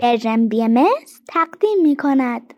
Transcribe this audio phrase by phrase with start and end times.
[0.00, 0.68] پرژن بی
[1.28, 2.54] تقدیم می کند.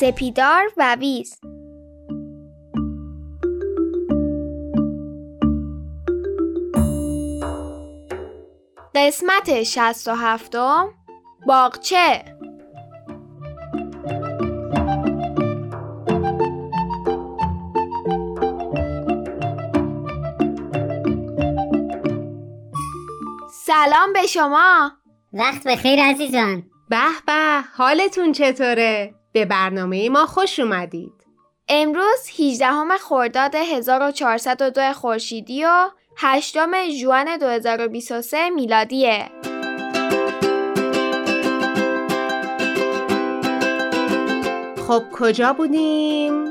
[0.00, 1.40] سپیدار و ویز
[8.98, 10.94] قسمت شست و هفتم
[11.46, 12.24] باغچه.
[23.66, 24.92] سلام به شما.
[25.32, 26.62] وقت بخیر عزیزان.
[26.90, 31.12] به به حالتون چطوره؟ به برنامه ما خوش اومدید.
[31.68, 36.56] امروز 18 خرداد 1402 خورشیدی و 8
[37.00, 39.30] ژوئن 2023 میلادیه.
[44.88, 46.44] خب کجا بودیم؟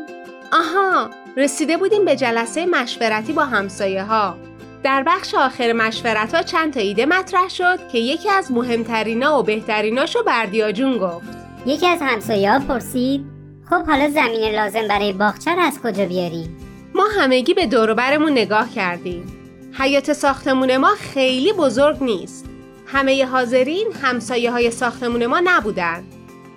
[0.54, 4.38] آها رسیده بودیم به جلسه مشورتی با همسایه ها
[4.84, 9.44] در بخش آخر مشورت ها چند تا ایده مطرح شد که یکی از مهمترینا و
[9.44, 11.28] بهتریناشو بردیا جون گفت
[11.66, 13.26] یکی از همسایه ها پرسید
[13.70, 16.58] خب حالا زمین لازم برای باغچه از کجا بیاریم؟
[16.96, 19.37] ما همگی به دوروبرمون نگاه کردیم
[19.80, 22.46] حیات ساختمون ما خیلی بزرگ نیست.
[22.86, 26.04] همه حاضرین همسایه های ساختمون ما نبودن.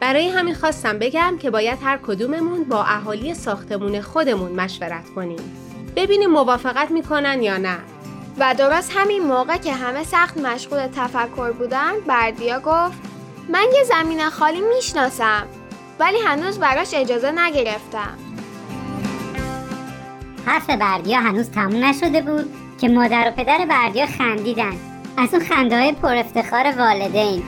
[0.00, 5.38] برای همین خواستم بگم که باید هر کدوممون با اهالی ساختمون خودمون مشورت کنیم.
[5.96, 7.78] ببینیم موافقت می‌کنن یا نه.
[8.38, 12.98] و درست همین موقع که همه سخت مشغول تفکر بودن بردیا گفت
[13.48, 15.46] من یه زمین خالی می‌شناسم
[15.98, 18.18] ولی هنوز براش اجازه نگرفتم.
[20.46, 24.72] حرف بردیا هنوز تموم نشده بود که مادر و پدر بردیا خندیدن
[25.16, 27.42] از اون خنده های پر افتخار والدین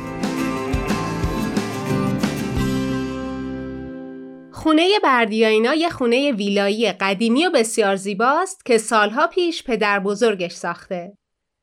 [4.53, 11.13] خونه بردیاینا یه خونه ویلایی قدیمی و بسیار زیباست که سالها پیش پدر بزرگش ساخته.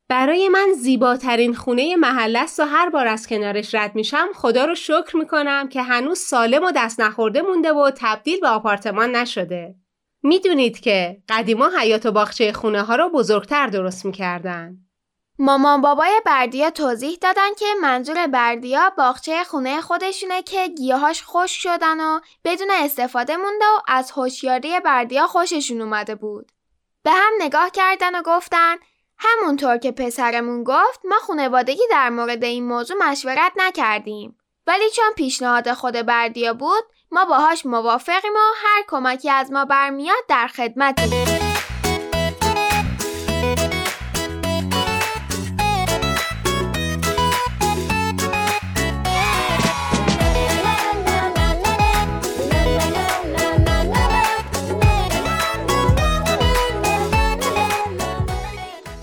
[0.10, 4.76] برای من زیباترین خونه محله است و هر بار از کنارش رد میشم خدا رو
[4.76, 9.76] شکر می‌کنم که هنوز سالم و دست نخورده مونده و تبدیل به آپارتمان نشده.
[10.24, 14.78] می‌دونید که قدیما حیات و باغچه خونه ها رو بزرگتر درست می‌کردن.
[15.40, 22.00] مامان بابای بردیا توضیح دادن که منظور بردیا باغچه خونه خودشونه که گیاهاش خوش شدن
[22.00, 26.52] و بدون استفاده مونده و از هوشیاری بردیا خوششون اومده بود.
[27.04, 28.76] به هم نگاه کردن و گفتن
[29.18, 34.38] همونطور که پسرمون گفت ما خونوادگی در مورد این موضوع مشورت نکردیم.
[34.70, 40.18] ولی چون پیشنهاد خود بردیا بود ما باهاش موافقیم و هر کمکی از ما برمیاد
[40.28, 41.10] در خدمتیم.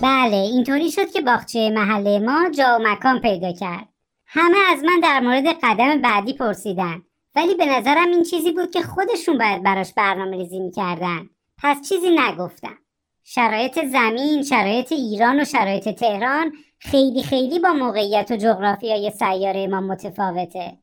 [0.01, 3.96] بله اینطوری شد که باغچه محله ما جا و مکان پیدا کرد.
[4.39, 7.01] همه از من در مورد قدم بعدی پرسیدن.
[7.35, 11.29] ولی به نظرم این چیزی بود که خودشون باید براش برنامه ریزی می‌کردن.
[11.63, 12.77] پس چیزی نگفتم.
[13.23, 19.81] شرایط زمین، شرایط ایران و شرایط تهران خیلی خیلی با موقعیت و جغرافیای سیاره ما
[19.81, 20.77] متفاوته.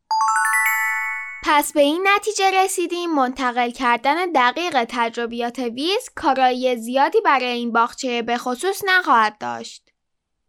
[1.45, 8.23] پس به این نتیجه رسیدیم منتقل کردن دقیق تجربیات ویز کارایی زیادی برای این باغچه
[8.23, 9.84] به خصوص نخواهد داشت.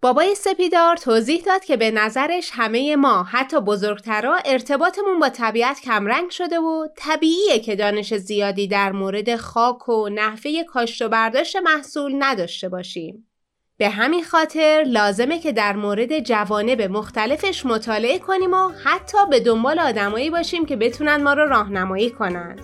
[0.06, 6.30] بابای سپیدار توضیح داد که به نظرش همه ما حتی بزرگترا ارتباطمون با طبیعت کمرنگ
[6.30, 12.16] شده و طبیعیه که دانش زیادی در مورد خاک و نحوه کاشت و برداشت محصول
[12.20, 13.28] نداشته باشیم.
[13.78, 19.80] به همین خاطر لازمه که در مورد جوانب مختلفش مطالعه کنیم و حتی به دنبال
[19.80, 22.60] آدمایی باشیم که بتونن ما رو راهنمایی کنن.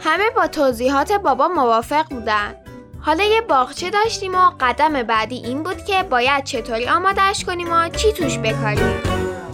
[0.00, 2.59] همه با توضیحات بابا موافق بودن.
[3.02, 7.88] حالا یه باغچه داشتیم و قدم بعدی این بود که باید چطوری آمادش کنیم و
[7.88, 8.92] چی توش بکاریم.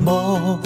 [0.00, 0.58] ما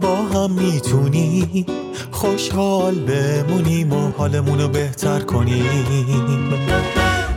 [0.00, 1.66] با هم می‌تونیم
[2.10, 6.52] خوشحال بمونیم و حالمون رو بهتر کنیم.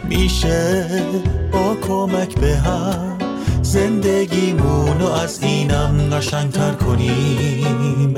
[0.03, 0.87] میشه
[1.51, 3.17] با کمک به هم
[3.61, 8.15] زندگیمون رو از اینم قشنگتر کنیم.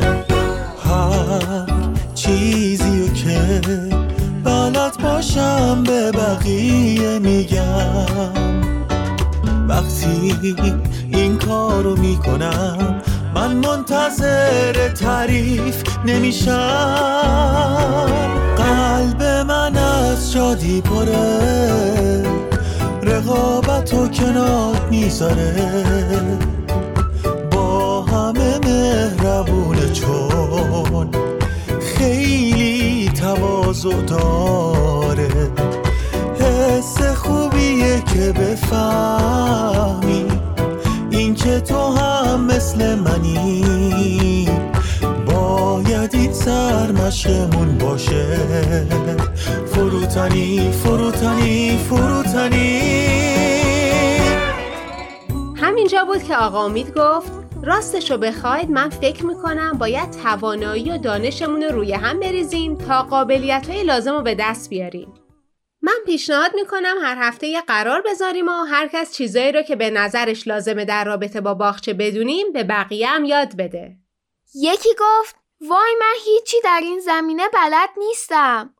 [0.83, 1.65] هر
[2.15, 2.31] که
[4.87, 8.05] بلد باشم به بقیه میگم.
[9.69, 10.35] وقتی
[11.13, 13.01] این کارو می‌کنم
[13.35, 16.53] من منتظر تعریف نمیشم.
[18.57, 22.23] قلب من از شادی پره
[23.03, 25.53] رقابت و کنار می‌ذاره.
[27.51, 28.05] با
[33.81, 35.51] تواضع داره
[36.39, 40.25] حس خوبیه که بفهمی.
[41.09, 44.49] این که تو هم مثل منی.
[45.25, 48.37] باید این سرمشقمون باشه.
[49.65, 52.81] فروتنی فروتنی فروتنی.
[55.55, 61.63] همینجا بود که آقا امید گفت راستشو بخواید من فکر می‌کنم باید توانایی و دانشمون
[61.63, 65.13] رو روی هم بریزیم تا قابلیت های لازم رو به دست بیاریم.
[65.81, 69.89] من پیشنهاد می‌کنم هر هفته یه قرار بذاریم و هر کس چیزایی رو که به
[69.89, 73.95] نظرش لازمه در رابطه با باغچه بدونیم به بقیه هم یاد بده.
[74.55, 78.73] یکی گفت وای من هیچی در این زمینه بلد نیستم.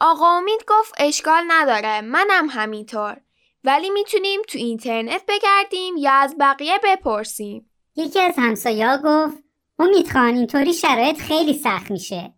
[0.00, 3.16] آقا امید گفت اشکال نداره منم همینطور.
[3.64, 7.68] ولی می‌تونیم تو اینترنت بگردیم یا از بقیه بپرسیم.
[7.96, 9.38] یکی از همسایه گفت
[9.78, 12.34] امید خان اینطوری شرایط خیلی سخت میشه.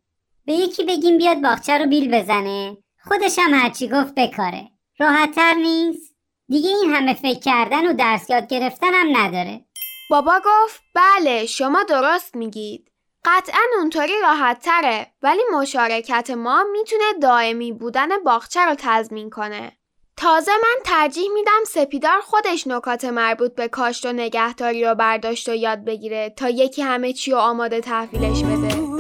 [0.47, 2.77] به یکی بگیم بیاد باغچه رو بیل بزنه.
[3.05, 4.71] خودش هم هرچی گفت بکاره.
[4.99, 6.15] راحتتر نیست؟
[6.49, 9.65] دیگه این همه فکر کردن و درس یاد گرفتن هم نداره.
[10.11, 12.91] بابا گفت بله شما درست میگید.
[13.25, 19.73] قطعا اونطوری راحت تره ولی مشارکت ما می‌تونه دائمی بودن باغچه رو تضمین کنه.
[20.16, 25.55] تازه من ترجیح میدم سپیدار خودش نکات مربوط به کاشت و نگهداری رو برداشت و
[25.55, 28.94] یاد بگیره تا یکی همه چی رو آماده تحویلش بده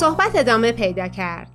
[0.00, 1.51] صحبت ادامه پیدا کرد.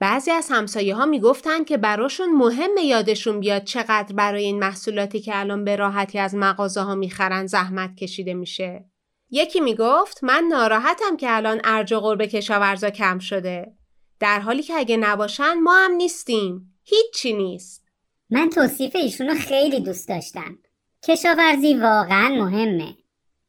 [0.00, 5.38] بعضی از همسایه ها می‌گفتن که براشون مهم یادشون بیاد چقدر برای این محصولاتی که
[5.38, 8.84] الان به راحتی از مغازه ها می‌خرن زحمت کشیده میشه.
[9.30, 13.72] یکی می‌گفت من ناراحتم که الان ارج و قرب کشاورزا کم شده.
[14.20, 16.74] در حالی که اگه نباشن ما هم نیستیم.
[16.84, 17.84] هیچی نیست.
[18.30, 20.58] من توصیف ایشونو خیلی دوست داشتم.
[21.04, 22.94] کشاورزی واقعا مهمه.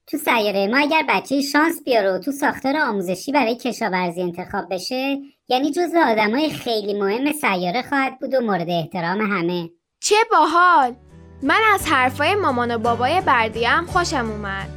[0.07, 5.17] تو سیاره ما اگر بچه شانس بیاره و تو ساختار آموزشی برای کشاورزی انتخاب بشه
[5.47, 9.69] یعنی جزو آدمای خیلی مهم سیاره خواهد بود و مورد احترام همه.
[9.99, 10.95] چه باحال!
[11.43, 14.67] من از حرفای مامان و بابای بردیم خوشم اومد.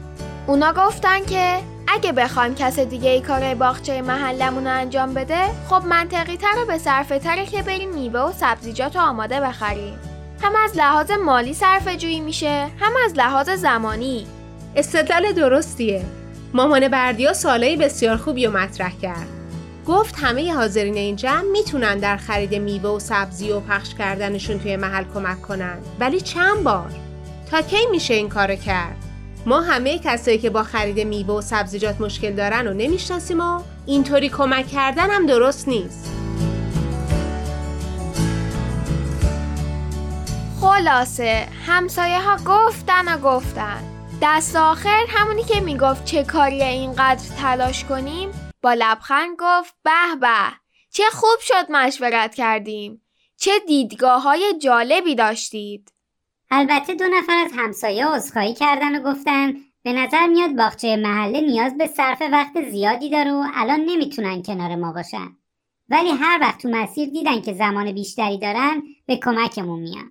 [0.47, 5.87] اونا گفتن که اگه بخوایم کس دیگه ای کار باغچه محلمون رو انجام بده خب
[5.87, 9.99] منطقی تر و به صرفه تره که بریم میوه و سبزیجات رو آماده بخریم.
[10.43, 14.27] هم از لحاظ مالی صرفه جویی میشه هم از لحاظ زمانی.
[14.77, 16.05] استدلال درستیه.
[16.55, 19.29] مامان بردیا سالهای بسیار خوبی رو مطرح کرد.
[19.87, 24.77] گفت همه حاضرین این جمع می‌تونن در خرید میوه و سبزی و پخش کردنشون توی
[24.77, 25.79] محل کمک کنن.
[26.01, 26.91] ولی چند بار؟
[27.51, 28.97] تا کی میشه این کارو کرد؟
[29.47, 34.29] ما همه کسایی که با خرید میوه و سبزیجات مشکل دارن و نمی‌شناسیم و اینطوری
[34.29, 36.11] کمک کردن هم درست نیست.
[40.61, 43.94] خلاصه همسایه ها گفتن و گفتن.
[44.27, 48.31] دست آخر همونی که می‌گفت چه کاری اینقدر تلاش کنیم؟
[48.63, 50.53] با لبخند گفت به به
[50.91, 53.03] چه خوب شد مشورت کردیم.
[53.37, 55.93] چه دیدگاه های جالبی داشتید.
[56.51, 61.79] البته دو نفر از همسایه عذرخواهی کردن و گفتن به نظر میاد باغچه محله نیاز
[61.79, 65.37] به صرف وقت زیادی داره و الان نمی‌تونن کنار ما باشن.
[65.89, 70.11] ولی هر وقت تو مسیر دیدن که زمان بیشتری دارن به کمکمون میان.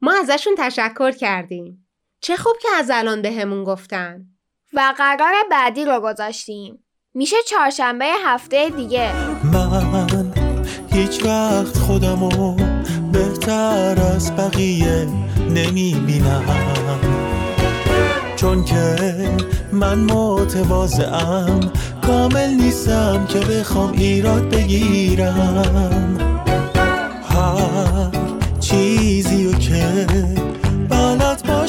[0.00, 1.81] ما ازشون تشکر کردیم.
[2.24, 4.26] چه خوب که از الان بهمون گفتن.
[4.72, 6.84] و قرار بعدی رو گذاشتیم.
[7.14, 9.12] میشه چهارشنبه هفته دیگه.
[9.52, 10.32] من
[10.92, 12.56] هیچ وقت خودمو
[13.12, 15.06] بهتر از بقیه
[15.50, 16.44] نمی‌بینم.
[18.36, 18.96] چون که
[19.72, 21.72] من متواضعم
[22.06, 26.31] کامل نیستم که بخوام ایراد بگیرم.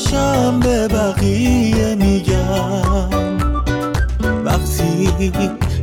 [0.03, 3.09] باشم به بقیه میگم.
[4.45, 5.09] وقتی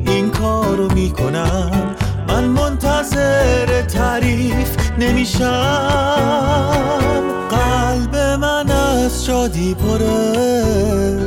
[0.06, 1.70] این کارو می‌کنم
[2.28, 5.46] من منتظر تعریف نمیشم.
[7.50, 11.18] قلب من از شادی پره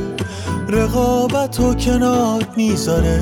[0.70, 3.20] رقابت و کنار می‌ذاره.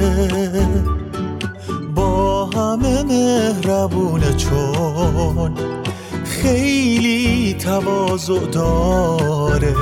[1.96, 5.52] با همه مهربونه چون
[6.42, 9.76] خیلی تواضع داره.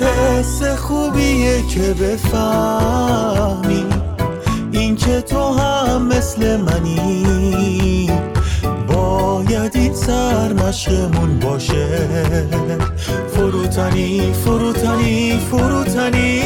[0.00, 3.86] حس خوبیه که بفهمی.
[4.72, 8.10] این که تو هم مثل منی.
[8.88, 12.08] باید این سرمشقمون باشه.
[13.28, 16.42] فروتنی فروتنی فروتنی.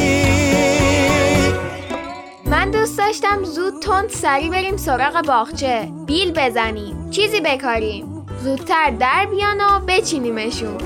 [2.45, 5.87] من دوست داشتم زود تند سری بریم سراغ باغچه.
[6.07, 7.09] بیل بزنیم.
[7.09, 8.12] چیزی بکاریم.
[8.43, 10.77] زودتر در بیان و بچینیمشون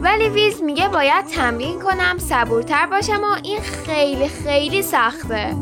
[0.00, 5.54] ولی ویز میگه باید تمرین کنم صبورتر باشم و این خیلی خیلی سخته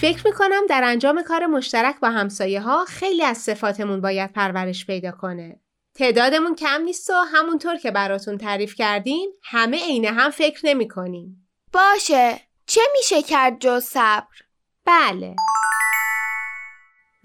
[0.00, 5.10] فکر می‌کنم در انجام کار مشترک با همسایه ها خیلی از صفاتمون باید پرورش پیدا
[5.10, 5.60] کنه.
[5.94, 11.48] تعدادمون کم نیست و همونطور که براتون تعریف کردیم همه عین هم فکر نمی کنیم.
[11.72, 14.36] باشه چه میشه کرد جز صبر؟
[14.84, 15.36] بله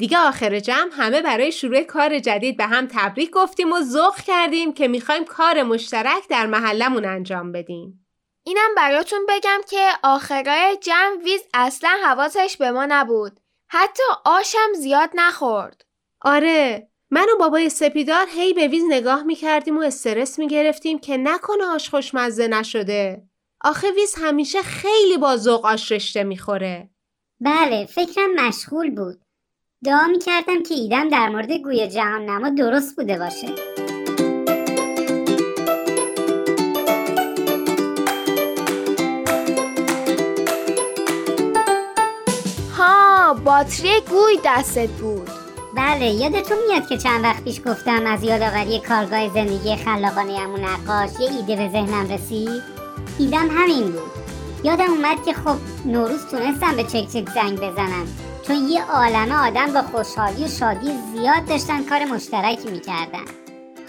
[0.03, 4.73] دیگه آخر جمع همه برای شروع کار جدید به هم تبریک گفتیم و ذوق کردیم
[4.73, 8.07] که می‌خوایم کار مشترک در محلمون انجام بدیم.
[8.45, 13.39] اینم براتون بگم که آخرای جمع ویز اصلا حواسش به ما نبود.
[13.67, 15.85] حتی آشم زیاد نخورد.
[16.21, 21.65] آره من و بابای سپیدار هی به ویز نگاه می‌کردیم و استرس می‌گرفتیم که نکنه
[21.65, 23.23] آش خوشمزه نشده.
[23.61, 26.89] آخه ویز همیشه خیلی با ذوق آش رشته می‌خوره.
[27.39, 29.22] بله فکرم مشغول بود
[29.83, 33.47] دعا می‌کردم که ایدم در مورد گوی جهان نما درست بوده باشه.
[42.77, 45.29] ها باتری گوی دستت بود.
[45.75, 51.09] بله یادتون میاد که چند وقت پیش گفتم از یادآوری کارگاه زندگی خلاقانه امون نقاش
[51.19, 52.63] یه ایده به ذهنم رسید؟
[53.19, 54.11] ایدم همین بود.
[54.63, 58.32] یادم اومد که خب نوروز تونستم به چک چک زنگ بزنم.
[58.47, 63.25] چون یه عالمه آدم با خوشحالی و شادی زیاد داشتن کار مشترکی می‌کردن.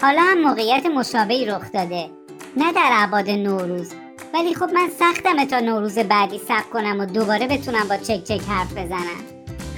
[0.01, 2.09] حالا هم موقعیت مشابهی رخ داده.
[2.57, 3.91] نه در عباد نوروز.
[4.33, 8.41] ولی خب من سختمه تا نوروز بعدی صبر کنم و دوباره بتونم با چک چک
[8.47, 9.35] حرف بزنم.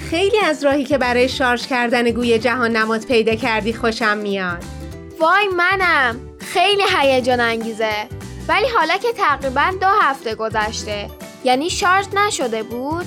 [0.09, 4.63] خیلی از راهی که برای شارژ کردن گوی جهان نماد پیدا کردی خوشم میاد.
[5.19, 6.19] وای منم!
[6.39, 8.07] خیلی هیجان انگیزه.
[8.47, 11.09] ولی حالا که تقریبا دو هفته گذشته
[11.43, 13.05] یعنی شارژ نشده بود؟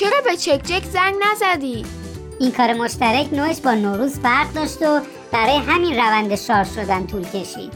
[0.00, 1.84] چرا به چک چک زنگ نزدی؟
[2.38, 5.00] این کار مشترک نوعش با نوروز فرق داشت و
[5.32, 7.72] برای همین روند شارژ شدن طول کشید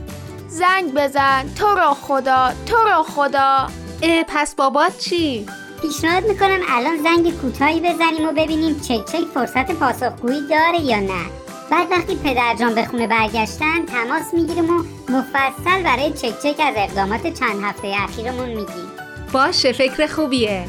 [0.49, 3.69] زنگ بزن تو رو خدا تو رو خدا
[4.03, 5.47] اه پس بابات چی؟
[5.83, 11.25] پیشنهاد می‌کنم الان زنگ کوتاهی بزنیم و ببینیم چک چک فرصت پاسخگویی داره یا نه
[11.71, 17.27] بعد وقتی پدرجان به خونه برگشتن تماس می‌گیریم و مفصل برای چک چک از اقدامات
[17.27, 18.91] چند هفته اخیرمون میگیم
[19.33, 20.65] باشه فکر خوبیه.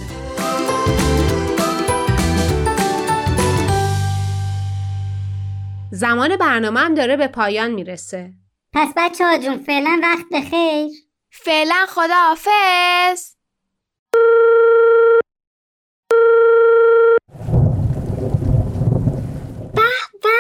[5.96, 8.30] زمان برنامه هم داره به پایان می‌رسه.
[8.74, 10.92] پس بچه ها جون فعلا وقت بخیر
[11.32, 13.36] فعلا خداحافظ
[19.74, 20.32] به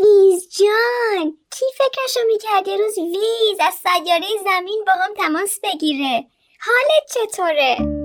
[0.00, 6.24] ویز جان کی فکرشو می‌کرد یه روز ویز از سیاره زمین با هم تماس بگیره
[6.60, 7.95] حالت چطوره؟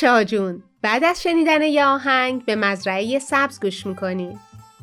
[0.00, 4.40] بچه ها جون بعد از شنیدن یه آهنگ به مزرعه سبز گوش می‌کنیم.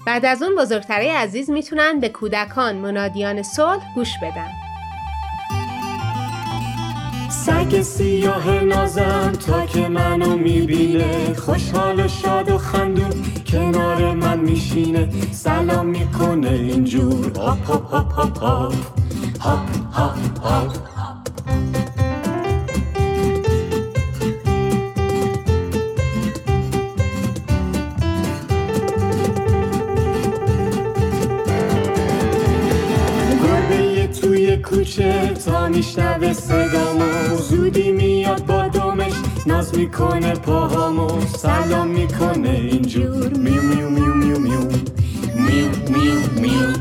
[0.08, 4.52] بعد از اون بزرگترهای عزیز می‌تونن به کودکان منادیان صلح گوش بدن.
[7.30, 15.10] سگ سیاه نازم تا که منو می‌بینه خوشحال و شاد و خندون کنار من میشینه
[15.32, 18.74] سلام می‌کنه اینجور هاپ هاپ هاپ هاپ
[19.40, 20.97] هاپ هاپ هاپ
[34.78, 37.36] کوچه تا میشنوه صدامو.
[37.50, 39.14] زودی میاد با دمش
[39.46, 41.22] ناز می‌کنه پاهامو.
[41.22, 43.34] سلام می‌کنه اینجور.
[43.34, 44.60] میو میو میو میو میو.
[45.36, 46.74] میو میو میو.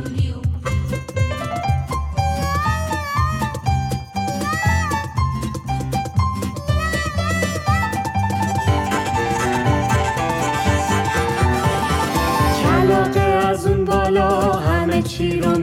[12.62, 14.56] کلاقه بالا
[15.02, 15.55] چی رو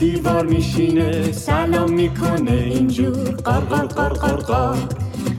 [0.00, 3.30] دیوار میشینه سلام می‌کنه اینجور.
[3.30, 4.76] قار قار قار قار قار.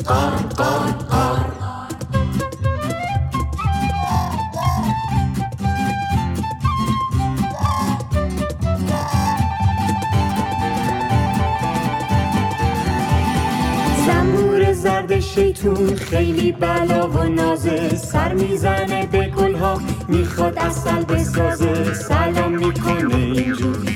[0.06, 1.46] قار قار قار
[14.08, 17.96] زنبور زرد شیطون خیلی بلا و نازه.
[17.96, 21.94] سر می‌زنه به گلها می‌خواد اصل بسازه.
[21.94, 23.91] سلام می‌کنه اینجور.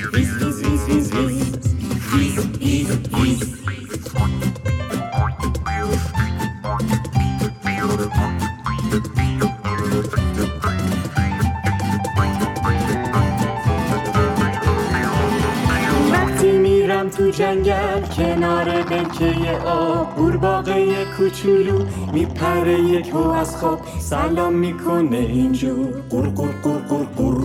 [17.18, 23.80] تو جنگل کنار دلکه آب قورباغه کوچولو میپره یک از خواب.
[24.00, 26.01] سلام می‌کنه اینجور.
[26.10, 27.44] قور قور قور قور قور.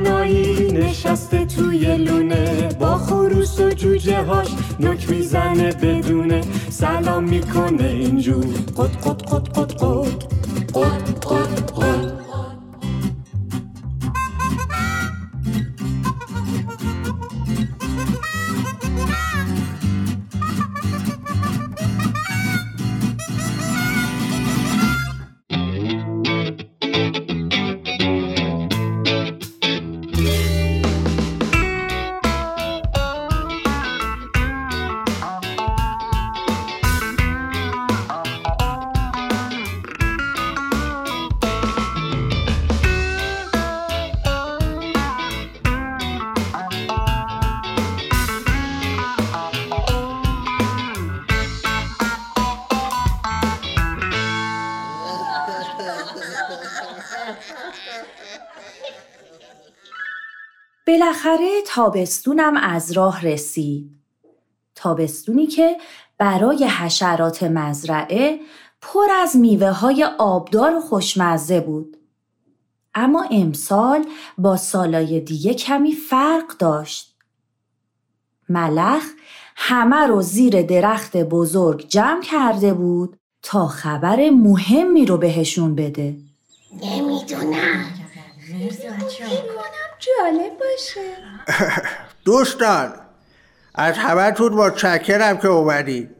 [0.00, 2.68] چاق هنایی نشسته توی لونه.
[2.80, 4.48] با خروس و جوجه هاش
[4.80, 6.40] نک می‌زنه بدونه.
[6.70, 8.44] سلام می‌کنه اینجور.
[8.76, 10.29] قد قد قد قد قد.
[61.10, 63.90] بالاخره تابستونم از راه رسید.
[64.74, 65.76] تابستونی که
[66.18, 68.40] برای حشرات مزرعه
[68.80, 71.96] پر از میوه های آبدار و خوشمزه بود.
[72.94, 74.04] اما امسال
[74.38, 77.16] با سالای دیگه کمی فرق داشت.
[78.48, 79.04] ملخ
[79.56, 86.16] همه رو زیر درخت بزرگ جمع کرده بود تا خبر مهمی رو بهشون بده.
[86.82, 87.84] نمی‌دونم
[90.00, 91.00] جالب باشه.
[92.24, 92.92] دوستان
[93.74, 96.10] از همتون متشکرم که اومدید.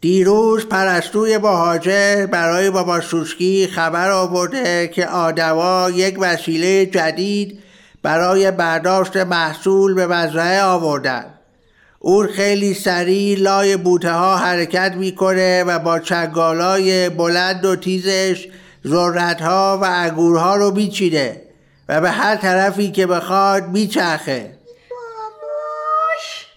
[0.00, 7.58] دیروز پرستوی مهاجر برای بابا سوسکی خبر آورده که آدما یک وسیله جدید
[8.02, 11.34] برای برداشت محصول به مزرعه آوردن.
[11.98, 18.48] اون خیلی سریع لای بوته ها حرکت می‌کنه و با چنگالای بلند و تیزش
[18.86, 21.44] ذرت ها و انگورها رو میچینه.
[21.88, 24.58] و به هر طرفی که بخواد میچرخه.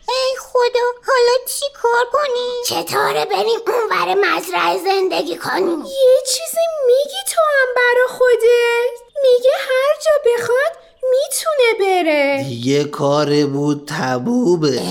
[0.09, 7.19] ای خدا حالا چی کار کنیم؟ چطوره بریم اونور مزرعه زندگی کنیم؟ یه چیزی میگی
[7.27, 9.07] تو هم برا خودت.
[9.23, 12.43] میگه هر جا بخواد می‌تونه بره.
[12.43, 14.81] دیگه کار بود تبوبه.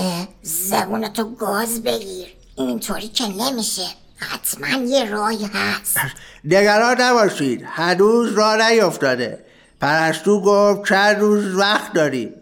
[0.41, 2.27] زبونتو گاز بگیر.
[2.55, 3.87] اینطوری که نمیشه.
[4.17, 5.97] حتما یه راهی هست.
[6.43, 7.63] نگران نباشید.
[7.67, 9.46] هنوز راه نیفتاده
[9.81, 12.33] پرستو گفت چند روز وقت داریم.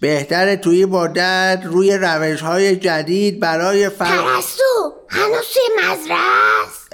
[0.00, 4.04] بهتره توی مدت روی روش های جدید برای فر...
[4.04, 6.18] پرستو هنوز توی مزرعه
[6.66, 6.88] است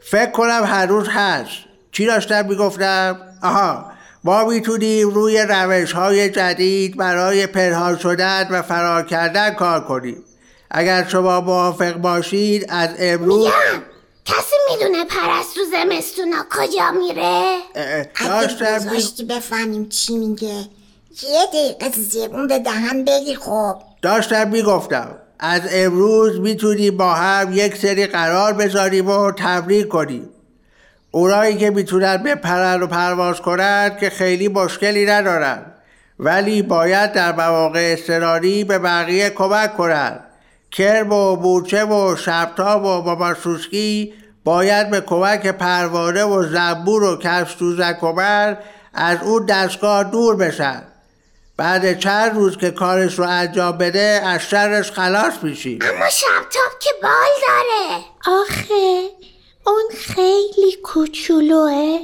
[0.00, 1.52] فکر کنم هنوز هست.
[1.92, 3.92] چی داشتم می‌گفتم؟ آها
[4.24, 10.24] ما می‌تونیم روی روش های جدید برای پنهان شدن و فرار کردن کار کنیم.
[10.70, 13.82] اگر شما موافق باشید از امروز میگم
[14.28, 17.58] کسی می‌دونه پرستو زمستونا کجا میره؟
[18.14, 20.54] اگه گذاشتی بفهمیم چی میگه.
[21.22, 23.76] یه دقیقه زبون به دهن بگیر خب.
[24.02, 30.28] داشتم می‌گفتم از امروز می‌تونیم با هم یک سری قرار بذاریم و تمرین کنیم.
[31.10, 35.62] اونایی که می‌تونن بپرن و پرواز کنن که خیلی مشکلی ندارن
[36.18, 40.20] ولی باید در مواقع اضطراری به بقیه کمک کنن.
[40.72, 47.16] کرم و بورچه و شبتاب و بابا سوسکی باید به کمک پروانه و زنبور و
[47.16, 48.58] کفش دوزک و من
[48.94, 50.82] از اون دستگاه دور بشن.
[51.56, 55.78] بعد چند روز که کارش رو انجام بده از شرش خلاص میشی.
[55.82, 57.10] اما شبتاب که بال
[57.48, 58.04] داره.
[58.40, 59.08] آخه
[59.66, 61.98] اون خیلی کوچولوه.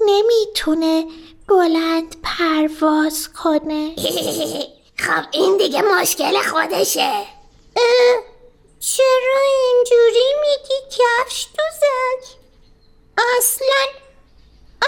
[0.00, 1.04] نمی‌تونه
[1.48, 3.94] بلند پرواز کنه.
[5.04, 7.41] خب این دیگه مشکل خودشه.
[8.80, 12.36] چرا اینجوری میگی کفش دوزک؟
[13.38, 13.86] اصلا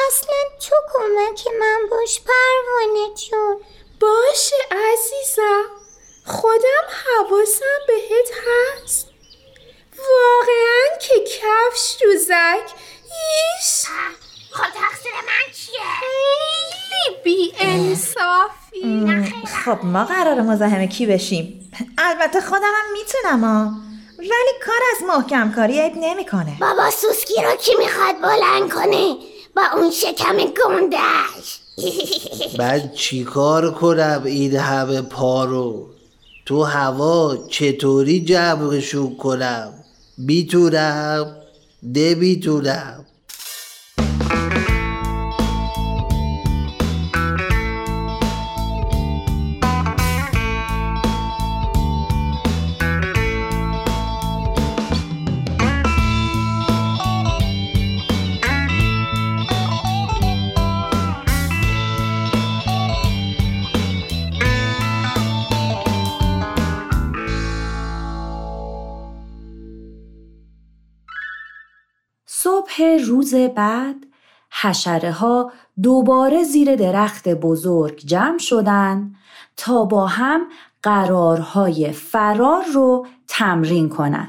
[0.08, 0.36] اصلا
[0.68, 3.60] تو کمک من باش پروانه جون.
[4.00, 5.64] باشه عزیزم
[6.26, 9.08] خودم حواسم بهت هست.
[9.98, 13.84] واقعا که کفش دوزک ایش!
[14.50, 18.63] خب تقصیر من چیه؟ خیلی بی انصافی
[19.64, 23.72] خب ما قرار مزاحم کی بشیم؟ البته خودم هم می‌تونم ها
[24.18, 26.56] ولی کار از محکم کاری عیب نمی‌کنه.
[26.60, 29.16] بابا سوسکی رو کی می‌خواد بلند کنه؟
[29.56, 31.60] با اون شکم گندش
[32.58, 35.86] من چیکار کنم این همه پا رو
[36.46, 39.72] تو هوا چطوری جمعشون کنم؟
[40.18, 41.36] می‌تونم؟
[41.82, 43.04] نمی‌تونم.
[73.24, 73.94] روز بعد
[74.50, 79.10] حشره ها دوباره زیر درخت بزرگ جمع شدن
[79.56, 80.40] تا با هم
[80.82, 84.28] قرارهای فرار رو تمرین کنن.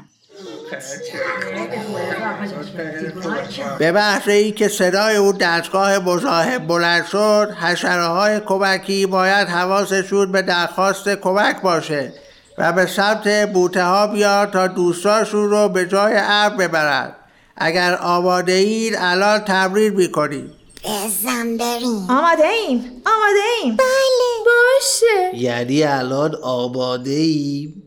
[3.78, 10.32] به بحث ای که صدای او دستگاه مزاحم بلند شد حشره های کمکی باید حواسشون
[10.32, 12.12] به درخواست کمک باشه
[12.58, 17.16] و به سمت بوته ها بیاد تا دوستاشون رو به جای ابر ببرند
[17.56, 20.50] اگر آماده اید الان تمرین می‌کنیم.
[20.84, 22.06] بزن بریم.
[22.10, 23.76] آماده ایم آماده ایم.
[23.76, 23.86] بله.
[24.46, 25.38] باشه.
[25.42, 27.82] یعنی الان آماده ایم.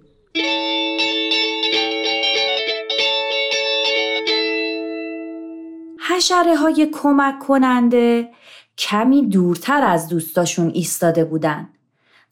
[6.09, 8.29] حشره های کمک کننده
[8.77, 11.69] کمی دورتر از دوستاشون ایستاده بودن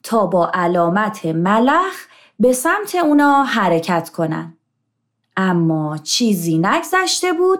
[0.02, 1.94] تا با علامت ملخ
[2.40, 4.57] به سمت اونا حرکت کنن.
[5.38, 7.58] اما چیزی نگذشته بود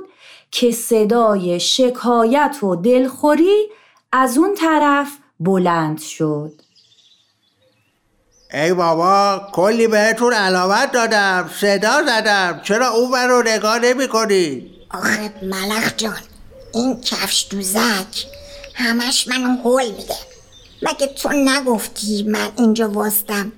[0.50, 3.68] که صدای شکایت و دلخوری
[4.12, 5.08] از اون طرف
[5.40, 6.52] بلند شد.
[8.54, 15.32] ای بابا کلی بهتون علامت دادم صدا زدم چرا اون رو نگاه نمی کنید آخه
[15.42, 16.20] ملخ جان
[16.74, 18.26] این کفش دوزک
[18.74, 20.16] همش منو هول میده.
[20.82, 23.52] مگه تو نگفتی من اینجا واستم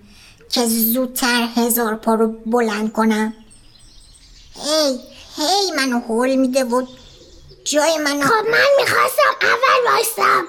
[0.50, 3.34] که زودتر هزار پا رو بلند کنم؟
[4.64, 5.00] هی
[5.36, 6.86] هی منو هول میده و
[7.64, 10.44] جای منو خب من می‌خواستم اول وایستم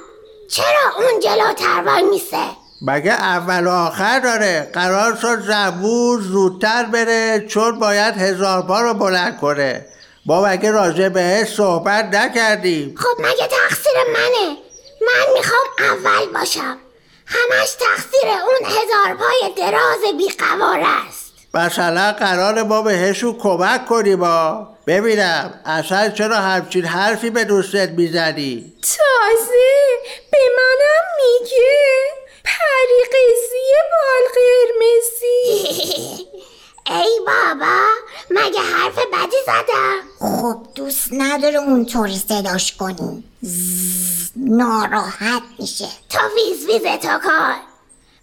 [0.50, 2.48] چرا اون جلوتر وای میسه؟
[2.82, 8.94] مگه اول و آخر داره؟ قرار شد زبور زودتر بره چون باید هزار پا رو
[8.94, 9.86] بلند کنه.
[10.26, 12.96] ما مگه راجع بهش صحبت نکردیم.
[12.98, 14.58] خب مگه تقصیر منه؟
[15.02, 16.78] من می‌خوام اول باشم.
[17.26, 21.31] همش تقصیر اون هزار پای دراز بیقواره است.
[21.54, 24.68] مثلا قرار ما بهشون کمک کنیم با.
[24.88, 29.78] ببینم اصلا چرا همچین حرفی به دوستت می‌زنی؟ تازه
[30.32, 31.78] به منم میگه.
[32.46, 36.28] پری قیزی بال قرمزی.
[36.96, 37.78] ای بابا
[38.30, 45.88] مگه حرف بدی زدم؟ خب دوست نداره اونطوری صداش کنیم زز، ناراحت میشه.
[46.10, 47.56] تو ویز ویز تو کار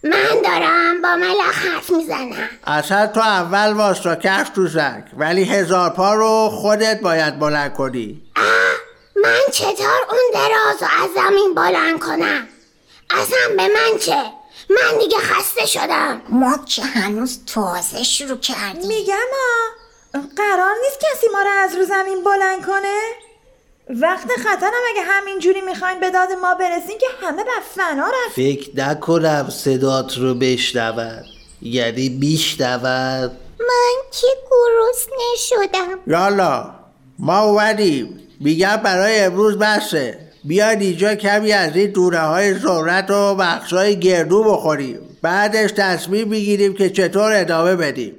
[0.03, 2.49] من دارم با ملخ حرف می‌زنم.
[2.67, 8.21] اصلا تو اول واستا کف تو زک ولی هزار پا رو خودت باید بلند کنی.
[8.35, 8.43] اه
[9.23, 12.47] من چطور اون دراز رو از زمین بلند کنم؟
[13.09, 14.23] اصلا به من چه؟
[14.69, 16.21] من دیگه خسته شدم.
[16.29, 18.87] ما که هنوز تازه شروع کردیم.
[18.87, 22.99] میگم ها قرار نیست کسی ما رو از رو زمین بلند کنه؟
[23.89, 28.69] وقت خطرم اگه همینجوری می‌خواین به داد ما برسین که همه به فنا رفت فکر
[28.75, 31.25] نکنم صدات رو بشنود
[31.61, 36.75] یعنی میشنود من که گرسنه شدم یالا
[37.19, 38.19] ما اومدیم.
[38.39, 40.19] میگم برای امروز بسه.
[40.43, 44.99] بیاید اینجا کمی از این دوره های ذرت و بخش های گردو بخوریم.
[45.21, 48.15] بعدش تصمیم بگیریم که چطور ادامه بدیم.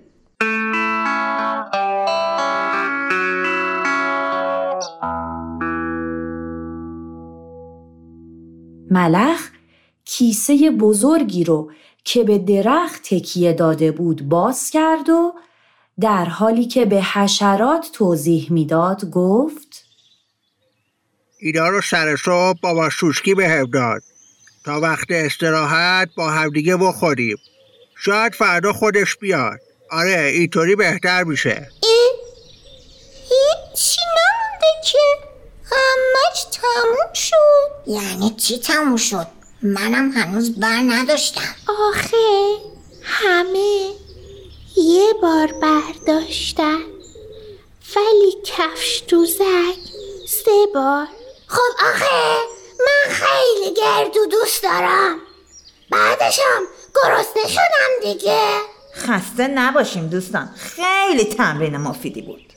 [8.91, 9.49] ملخ
[10.05, 11.73] کیسه بزرگی رو
[12.05, 15.35] که به درخت تکیه داده بود باز کرد و
[16.01, 19.85] در حالی که به حشرات توضیح می‌داد گفت
[21.39, 24.03] اینا رو سر صبح بابا شوشکی به داد
[24.65, 27.37] تا وقت استراحت با همدیگه بخوریم.
[27.97, 29.59] شاید فردا خودش بیاد.
[29.91, 31.69] آره اینطوری بهتر میشه.
[33.23, 35.30] هیچی نمونده که؟
[35.73, 37.71] همش تموم شد.
[37.87, 39.27] یعنی چی تموم شد؟
[39.63, 41.55] منم هنوز بر نداشتم.
[41.89, 42.57] آخه
[43.03, 43.91] همه
[44.77, 46.81] یه بار برداشتن
[47.97, 49.79] ولی کفش دوزک
[50.29, 51.07] سه بار.
[51.47, 52.37] خب آخه
[52.81, 55.19] من خیلی گردو دوست دارم.
[55.91, 56.63] بعدشم
[56.95, 58.51] گرسنه شدم دیگه.
[58.95, 60.55] خسته نباشیم دوستان.
[60.57, 62.50] خیلی تمرین مفیدی بود.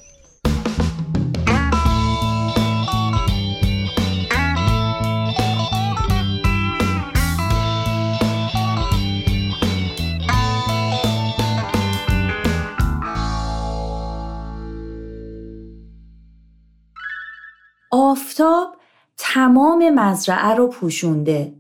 [17.96, 18.76] آفتاب
[19.18, 21.54] تمام مزرعه رو پوشونده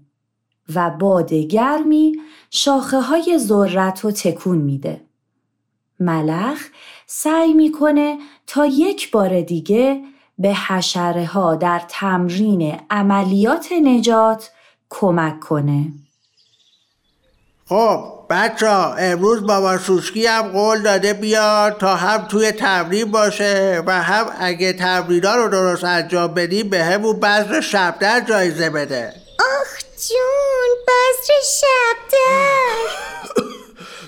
[0.75, 2.15] و باد گرمی
[2.49, 5.01] شاخه های ذرت رو تکون میده.
[5.99, 6.67] ملخ
[7.07, 8.17] سعی می‌کنه
[8.47, 10.03] تا یک بار دیگه
[10.39, 14.51] به حشره ها در تمرین عملیات نجات
[14.89, 15.91] کمک کنه.
[17.65, 23.83] خب بچه ها امروز بابا سوسکی هم قول داده بیاد تا هم توی تمرین باشه
[23.85, 29.13] و هم اگه تمرینا رو درست انجام بدیم به همون بذر شبدر جایزه بده.
[29.39, 32.93] آخ جون بذر شبدر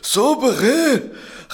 [0.02, 1.02] صبح خیر.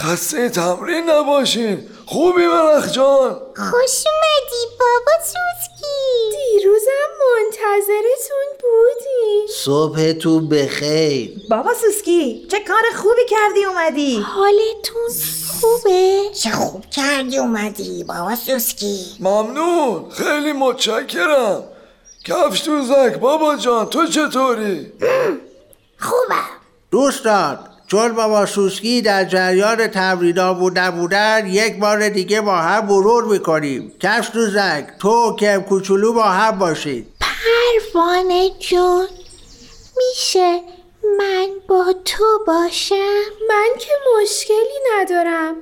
[0.01, 1.89] خسته تمرین نباشین.
[2.05, 3.31] خوبی ملخ جان.
[3.55, 6.31] خوش اومدی بابا سوسکی.
[6.31, 11.31] دیروزم منتظرتون بودیم صبحتون بخیر.
[11.49, 14.19] بابا سوسکی چه کار خوبی کردی اومدی.
[14.19, 15.09] حالتون
[15.61, 19.05] خوبه؟ چه خوب کردی اومدی بابا سوسکی.
[19.19, 20.09] ممنون.
[20.09, 21.63] خیلی متشکرم.
[22.25, 24.93] کفش دوزک بابا جان تو چطوری؟
[25.99, 26.49] خوبم.
[26.91, 33.23] دوستان چون بابا سوسکی در جریان تمرینا بود نبودن یک بار دیگه با هم مرور
[33.23, 33.93] می‌کنیم.
[33.99, 37.07] کفش دوزک تو کم کوچولو با هم باشید.
[37.93, 39.07] پروانه جون
[39.97, 40.59] میشه
[41.17, 45.55] من با تو باشم؟ من که مشکلی ندارم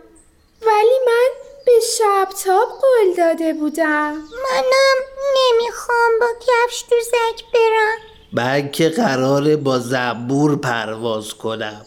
[0.62, 1.30] ولی من
[1.66, 4.12] به شبتاب قول داده بودم.
[4.14, 4.98] منم
[5.36, 7.98] نمی‌خوام با کفش دوزک برم.
[8.34, 11.86] من که قراره با زنبور پرواز کنم.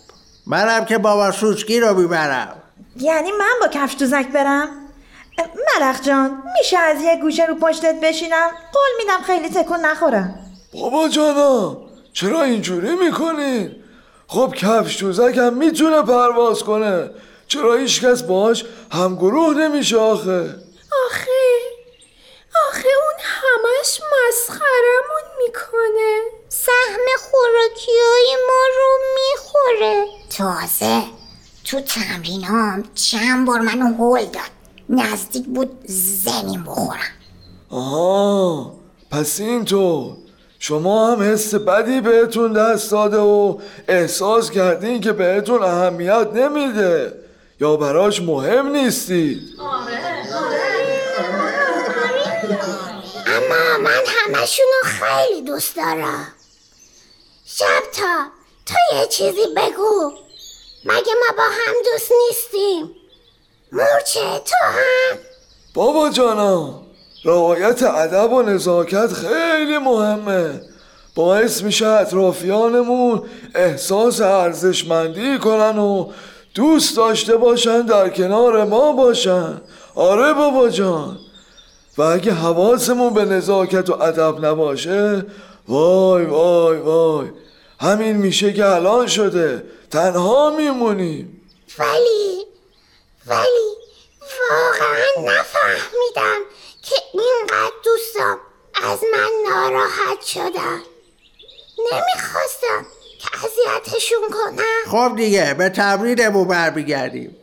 [0.53, 2.63] منم که بابا سوسکی رو می‌برم.
[2.97, 4.69] یعنی من با کفش دوزک برم؟
[5.39, 10.35] ملخ جان میشه از یه گوشه رو پشتت بشینم؟ قول میدم خیلی تکون نخورم.
[10.73, 11.77] بابا جانا
[12.13, 13.77] چرا اینجوری می‌کنین؟
[14.27, 17.11] خب کفش دوزک هم می‌تونه پرواز کنه.
[17.49, 20.41] چرا هیچکس باش همگروه نمیشه آخه؟
[21.07, 21.31] آخه
[22.69, 23.17] آخه اون
[23.63, 26.21] همش مسخرمون می‌کنه.
[26.49, 30.07] سهم خوراکی های ما رو می‌خوره.
[30.37, 31.03] تازه
[31.65, 34.51] تو تمرینام چند بار منو هول داد.
[34.89, 35.71] نزدیک بود
[36.25, 37.13] زمین بخورم.
[37.71, 38.73] آها
[39.11, 40.17] پس اینطور.
[40.59, 47.13] شما هم حس بدی بهتون دست داده و احساس کردین که بهتون اهمیت نمیده.
[47.61, 49.39] یا براش مهم نیستید.
[53.27, 54.01] اما من
[54.35, 56.27] همشونو خیلی دوست دارم.
[57.45, 58.27] شب تا
[58.67, 60.13] تو یه چیزی بگو.
[60.85, 62.91] مگه ما با هم دوست نیستیم؟
[63.73, 65.19] مورچه تو هم؟
[65.75, 66.83] بابا جانا
[67.25, 70.61] رعایت ادب و نزاکت خیلی مهمه.
[71.15, 76.13] باعث میشه اطرافیانمون احساس ارزشمندی کنن و
[76.55, 79.61] دوست داشته باشن در کنار ما باشن.
[79.95, 81.19] آره بابا جان.
[81.99, 85.27] و اگه حواسمون به نزاکت و ادب نباشه
[85.69, 87.29] وای وای وای.
[87.81, 89.65] همین میشه که الان شده.
[89.91, 91.41] تنها میمونیم.
[91.79, 92.47] ولی
[93.27, 93.77] ولی
[94.51, 96.41] واقعا نفهمیدم
[96.83, 98.39] که اینقدر دوستم
[98.83, 100.81] از من ناراحت شدن.
[101.79, 102.87] نمی‌خواستم
[103.19, 104.65] که اذیتشون کنم.
[104.87, 107.37] خب دیگه به تمرینمون برمیگردیم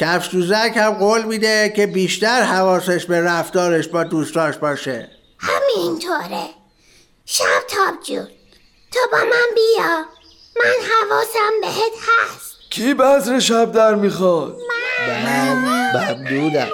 [0.00, 5.10] کفش دوزک هم قول میده که بیشتر حواسش به رفتارش با دوستاش باشه.
[5.38, 6.48] همینطوره.
[7.26, 8.28] شب تاب جون.
[8.92, 10.04] تو با من بیا.
[10.56, 12.56] من حواسم بهت هست.
[12.70, 14.56] کی بذر شب در می‌خواد؟
[15.08, 15.58] من.
[15.94, 16.68] ممنونم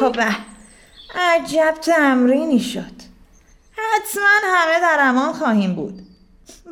[0.00, 0.36] به به
[1.14, 2.96] عجب تمرینی شد.
[3.72, 6.06] حتما همه در امان خواهیم بود.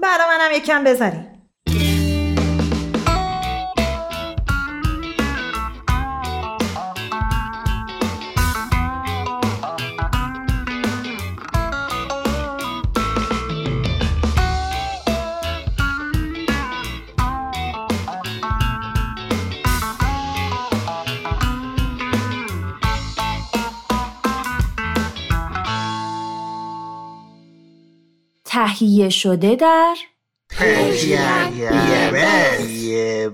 [0.03, 1.34] برا منم یکم بذاریم
[28.65, 29.95] تهیه شده در
[32.71, 33.31] یه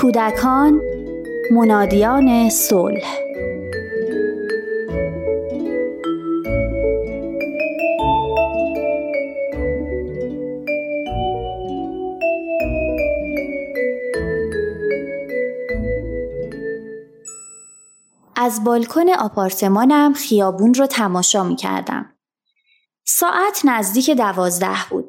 [0.00, 0.82] کودکان
[1.50, 3.04] منادیان صلح
[18.36, 22.14] از بالکن آپارتمانم خیابون رو تماشا می کردم.
[23.04, 25.07] ساعت نزدیک دوازده بود.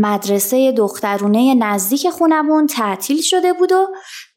[0.00, 3.86] مدرسه دخترونه نزدیک خونمون تعطیل شده بود و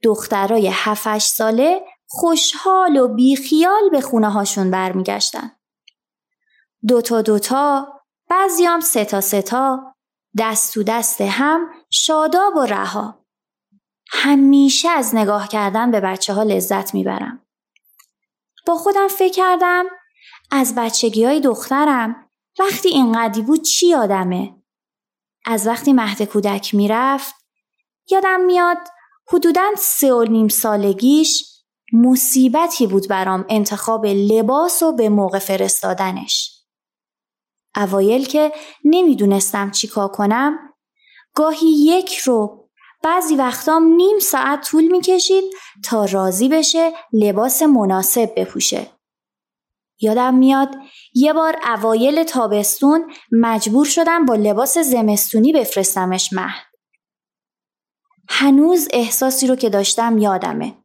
[0.04, 5.52] دخترای 7 ساله خوشحال و بیخیال به خونه هاشون برمیگشتن.
[6.88, 7.88] دوتا دوتا،
[8.30, 9.96] بعضیام ستا ستا،
[10.38, 13.26] دست تو دست هم شاداب و رها.
[14.12, 17.46] همیشه از نگاه کردن به بچه ها لذت می‌برم.
[18.68, 19.86] با خودم فکر کردم
[20.52, 24.61] از بچگی های دخترم وقتی اینقدی بود چی یادمه؟
[25.46, 27.36] از وقتی مهد کودک می‌رفت
[28.12, 28.78] یادم میاد
[29.28, 31.46] حدوداً سه و نیم سالگیش
[31.94, 36.66] مصیبتی بود برام انتخاب لباس و به موقع فرستادنش.
[37.76, 38.52] اوایل که
[38.86, 40.60] نمی‌دونستم چیکار کنم
[41.36, 42.70] گاهی یک رو
[43.04, 45.44] بعضی وقتام نیم ساعت طول می‌کشید
[45.84, 48.88] تا راضی بشه لباس مناسب بپوشه.
[50.02, 50.76] یادم میاد
[51.14, 56.66] یه بار اوایل تابستون مجبور شدم با لباس زمستونی بفرستمش مهد.
[58.30, 60.78] هنوز احساسی رو که داشتم یادمه.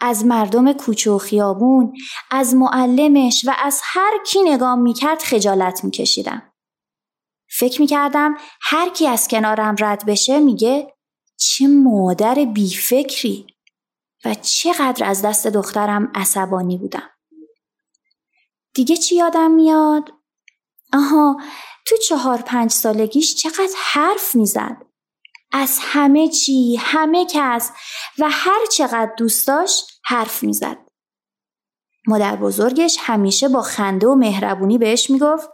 [0.00, 1.92] از مردم کوچه و خیابون،
[2.30, 6.52] از معلمش و از هر کی نگاه می‌کرد خجالت میکشیدم.
[7.50, 10.94] فکر می‌کردم هر کی از کنارم رد بشه میگه
[11.36, 13.46] چه مادر بیفکری
[14.24, 17.10] و چقدر از دست دخترم عصبانی بودم.
[18.78, 20.12] دیگه چی یادم میاد؟
[20.92, 21.36] آها
[21.86, 24.76] تو چهار پنج سالگیش چقدر حرف می‌زد.
[25.52, 27.72] از همه چی، همه کس
[28.18, 30.78] و هر چقدر دوست داشت حرف می‌زد.
[32.06, 35.50] مادر بزرگش همیشه با خنده و مهربونی بهش می‌گفت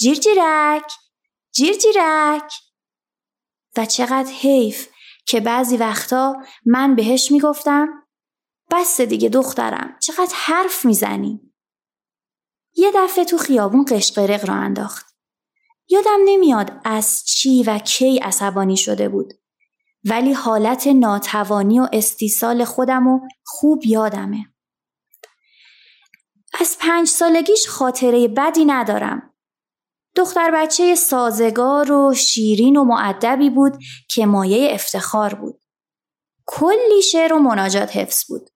[0.00, 0.92] جیر جیرک،
[1.54, 2.52] جیر جیرک.
[3.76, 4.88] و چقدر حیف
[5.26, 7.88] که بعضی وقتا من بهش می‌گفتم
[8.70, 11.43] بس دیگه دخترم چقدر حرف می‌زنی
[12.76, 15.16] یه دفعه تو خیابون قشقرق را انداخت
[15.88, 19.34] یادم نمیاد از چی و کی عصبانی شده بود
[20.04, 24.46] ولی حالت ناتوانی و استیصال خودم و خوب یادمه
[26.60, 29.34] از پنج سالگیش خاطره بدی ندارم
[30.16, 33.78] دختر بچه سازگار و شیرین و معدبی بود
[34.10, 35.60] که مایه افتخار بود.
[36.46, 38.50] کلی شعر و مناجات حفظ بود.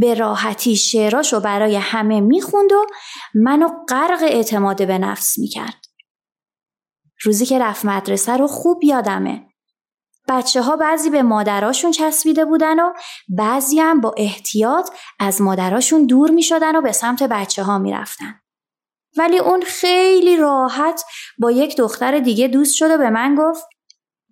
[0.00, 2.86] به راحتی شعراشو برای همه می‌خوند و
[3.34, 5.84] منو غرق اعتماد به نفس می‌کرد.
[7.22, 9.46] روزی که رفت مدرسه رو خوب یادمه.
[10.28, 12.92] بچه ها بعضی به مادراشون چسبیده بودن و
[13.28, 14.90] بعضی هم با احتیاط
[15.20, 17.94] از مادراشون دور می شدن و به سمت بچه ها می.
[19.18, 21.04] ولی اون خیلی راحت
[21.38, 23.66] با یک دختر دیگه دوست شد و به من گفت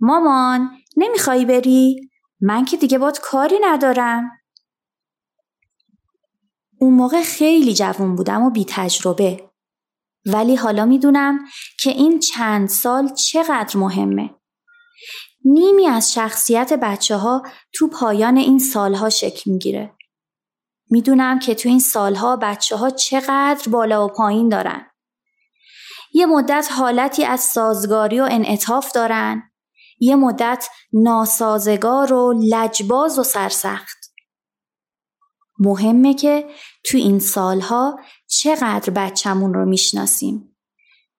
[0.01, 2.11] مامان نمی‌خوای بری؟
[2.41, 4.31] من که دیگه باد کاری ندارم.
[6.85, 9.51] اون موقع خیلی جوون بودم و بی تجربه.
[10.27, 11.39] ولی حالا می‌دونم
[11.81, 14.31] که این چند سال چقدر مهمه.
[15.45, 17.43] نیمی از شخصیت بچه ها
[17.75, 19.97] تو پایان این سالها شکل می‌گیره.
[20.91, 24.87] می‌دونم که تو این سالها بچه ها چقدر بالا و پایین دارن.
[26.13, 29.43] یه مدت حالتی از سازگاری و انعطاف دارن.
[30.01, 34.04] یه مدت ناسازگار و لجباز و سرسخت.
[35.59, 36.49] مهمه که
[36.85, 40.57] تو این سالها چقدر بچمون رو می‌شناسیم.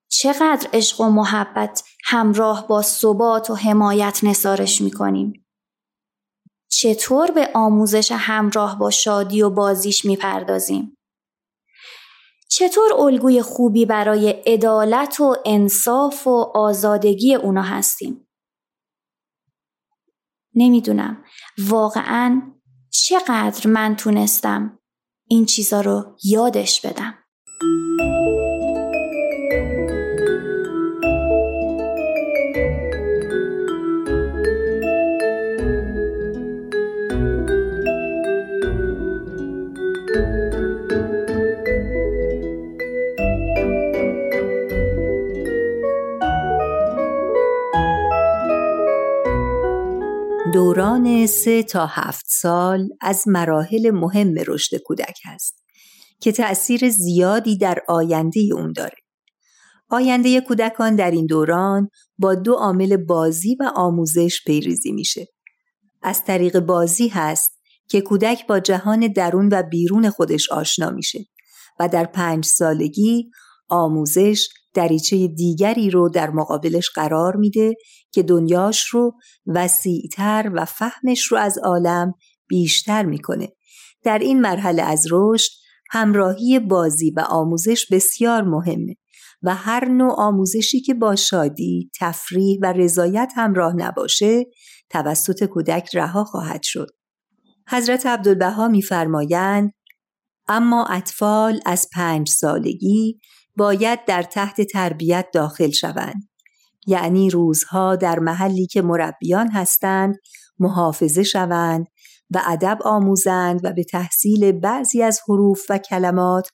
[0.08, 5.46] چقدر عشق و محبت همراه با ثبات و حمایت نسارش می‌کنیم.
[6.70, 10.98] چطور به آموزش همراه با شادی و بازیش می‌پردازیم.
[12.50, 18.28] چطور الگوی خوبی برای عدالت و انصاف و آزادگی اونا هستیم؟
[20.56, 21.24] نمی‌دونم
[21.58, 22.55] واقعا
[23.04, 24.80] چقدر من تونستم
[25.28, 27.25] این چیزا رو یادش بدم.
[50.56, 55.64] دوران سه تا هفت سال از مراحل مهم رشد کودک است
[56.20, 58.98] که تأثیر زیادی در آینده اون داره.
[59.90, 65.28] آینده کودکان در این دوران با دو عامل بازی و آموزش پیریزی میشه.
[66.02, 71.20] از طریق بازی هست که کودک با جهان درون و بیرون خودش آشنا میشه
[71.80, 73.30] و در پنج سالگی
[73.70, 77.74] آموزش دریچه دیگری رو در مقابلش قرار میده
[78.12, 79.12] که دنیاش رو
[79.48, 82.14] وسیعتر و فهمش رو از عالم
[82.48, 83.50] بیشتر می‌کنه.
[84.04, 85.52] در این مرحله از رشد
[85.92, 88.96] همراهی بازی و آموزش بسیار مهمه
[89.42, 94.46] و هر نوع آموزشی که با شادی، تفریح و رضایت همراه نباشه
[94.90, 96.88] توسط کودک رها خواهد شد.
[97.70, 99.72] حضرت عبدالبها میفرمایند
[100.48, 103.20] اما اطفال از پنج سالگی
[103.58, 106.30] باید در تحت تربیت داخل شوند.
[106.88, 110.16] یعنی روزها در محلی که مربیان هستند
[110.60, 111.88] محافظه شوند
[112.30, 116.50] و ادب آموزند و به تحصیل بعضی از حروف و کلمات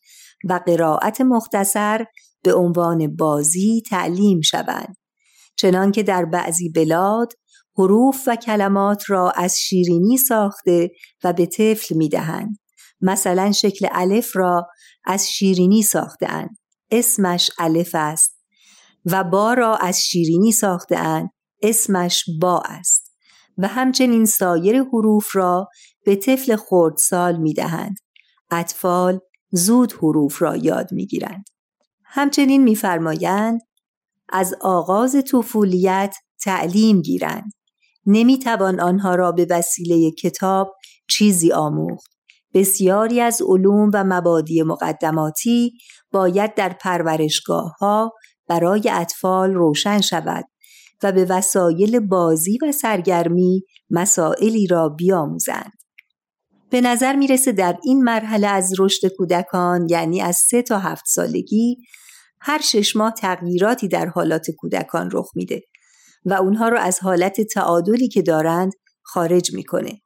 [0.49, 2.05] و قرائت مختصر
[2.43, 4.95] به عنوان بازی تعلیم شوند.
[5.55, 7.33] چنانکه در بعضی بلاد
[7.77, 10.91] حروف و کلمات را از شیرینی ساخته
[11.23, 12.57] و به طفل می‌دهند.
[13.01, 14.67] مثلا شکل الف را
[15.05, 16.60] از شیرینی ساختهاند.
[16.91, 18.41] اسمش الف است
[19.05, 21.29] و با را از شیرینی ساخته
[21.61, 23.11] اسمش با است
[23.57, 25.69] و همچنین سایر حروف را
[26.05, 27.97] به طفل خردسال می دهند.
[28.51, 29.19] اطفال
[29.51, 31.45] زود حروف را یاد می گیرند.
[32.03, 33.61] همچنین میفرمایند
[34.29, 37.51] از آغاز طفولیت تعلیم گیرند.
[38.05, 40.75] نمی توان آنها را به وسیله کتاب
[41.07, 42.11] چیزی آموخت.
[42.53, 45.73] بسیاری از علوم و مبادی مقدماتی
[46.11, 48.13] باید در پرورشگاه ها
[48.47, 50.45] برای اطفال روشن شود
[51.03, 55.71] و به وسایل بازی و سرگرمی مسائلی را بیاموزند.
[56.69, 61.77] به نظر می‌رسه در این مرحله از رشد کودکان یعنی از سه تا هفت سالگی
[62.41, 65.61] هر شش ماه تغییراتی در حالات کودکان رخ میده
[66.25, 68.71] و اونها رو از حالت تعادلی که دارند
[69.03, 70.01] خارج می‌کنه.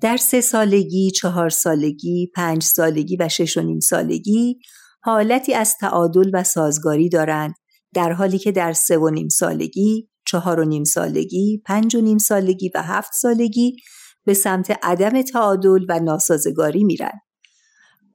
[0.00, 4.58] در سه سالگی، چهار سالگی، پنج سالگی و شش و نیم سالگی
[5.06, 7.54] حالتی از تعادل و سازگاری دارند
[7.94, 12.18] در حالی که در سه و نیم سالگی، چهار و نیم سالگی، پنج و نیم
[12.18, 13.76] سالگی و هفت سالگی
[14.24, 17.20] به سمت عدم تعادل و ناسازگاری میرن.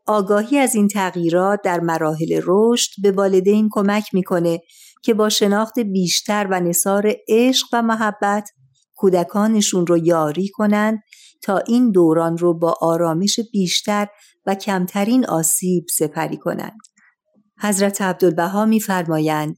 [0.07, 4.59] آگاهی از این تغییرات در مراحل رشد به والدین کمک می‌کنه
[5.03, 8.49] که با شناخت بیشتر و نصار عشق و محبت
[8.95, 10.99] کودکانشون رو یاری کنند
[11.41, 14.07] تا این دوران رو با آرامش بیشتر
[14.45, 16.79] و کمترین آسیب سپری کنند.
[17.59, 19.55] حضرت عبدالبها میفرمایند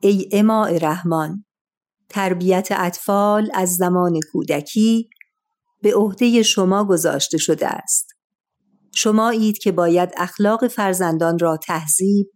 [0.00, 1.44] ای اماع رحمان
[2.08, 5.08] تربیت اطفال از زمان کودکی
[5.82, 8.08] به عهده شما گذاشته شده است.
[8.94, 12.30] شما اید که باید اخلاق فرزندان را تهذیب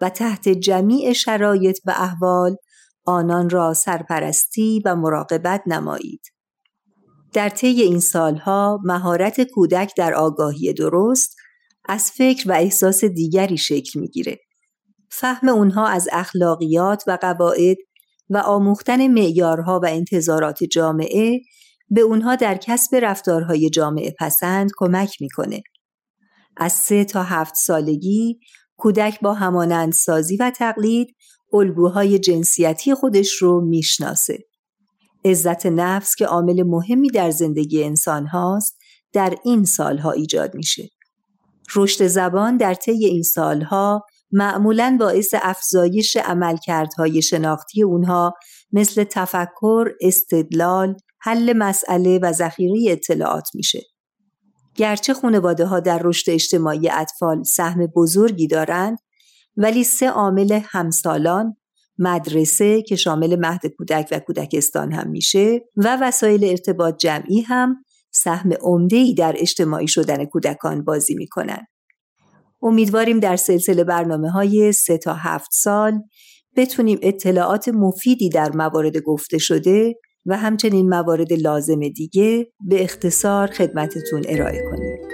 [0.00, 2.56] و تحت جمیع شرایط و احوال
[3.04, 6.22] آنان را سرپرستی و مراقبت نمایید.
[7.32, 11.36] در طی این سالها مهارت کودک در آگاهی درست
[11.88, 14.38] از فکر و احساس دیگری شکل می‌گیره.
[15.10, 17.76] فهم اونها از اخلاقیات و قواعد
[18.30, 21.40] و آموختن معیارها و انتظارات جامعه
[21.90, 25.62] به اونها در کسب رفتارهای جامعه پسند کمک می‌کنه.
[26.56, 28.40] از سه تا هفت سالگی
[28.76, 31.16] کودک با همانند سازی و تقلید
[31.52, 34.47] الگوهای جنسیتی خودش رو می‌شناسه.
[35.28, 38.78] عزت نفس که عامل مهمی در زندگی انسان هاست
[39.12, 40.88] در این سالها ایجاد میشه.
[41.76, 48.34] رشد زبان در طی این سالها معمولا باعث افزایش عملکردهای شناختی اونها
[48.72, 53.82] مثل تفکر، استدلال، حل مسئله و ذخیره اطلاعات میشه.
[54.74, 58.98] گرچه خانواده ها در رشد اجتماعی اطفال سهم بزرگی دارند
[59.56, 61.56] ولی سه عامل همسالان
[61.98, 67.76] مدرسه که شامل مهد کودک و کودکستان هم میشه و وسایل ارتباط جمعی هم
[68.10, 68.50] سهم
[68.90, 71.66] ای در اجتماعی شدن کودکان بازی می‌کنن.
[72.62, 76.00] امیدواریم در سلسله برنامه های سه تا هفت سال
[76.56, 79.94] بتونیم اطلاعات مفیدی در موارد گفته شده
[80.26, 85.07] و همچنین موارد لازم دیگه به اختصار خدمتتون ارائه کنیم.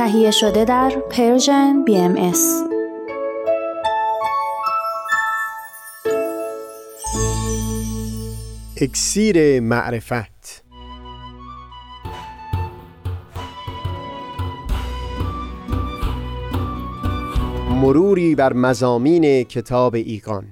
[0.00, 2.38] تهیه شده در پرژن BMS
[8.82, 10.64] اکسیر معرفت.
[17.70, 20.44] مروری بر مزامین کتاب ایگان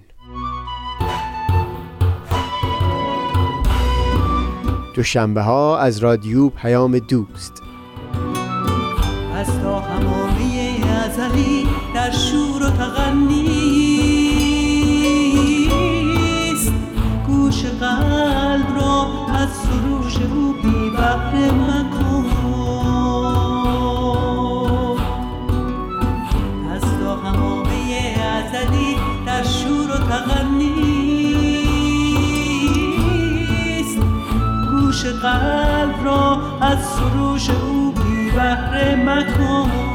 [4.94, 7.67] دوشنبه ها از رادیو پیام دوست.
[11.18, 13.12] ازلی در شور و تغنیست
[17.26, 20.90] گوش قلب را از سروش او بی
[21.50, 22.24] مکن.
[26.74, 28.96] از تا همامه ازلی
[29.26, 30.78] در شور و تغنیست
[34.70, 37.92] گوش قلب را از سروش او
[38.34, 39.87] بهره مکن.